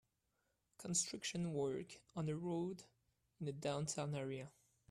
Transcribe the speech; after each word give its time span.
Construction 0.79 1.53
work 1.53 2.01
on 2.15 2.27
a 2.27 2.35
road 2.35 2.81
in 3.39 3.45
the 3.45 3.51
downtown 3.53 4.15
area. 4.15 4.49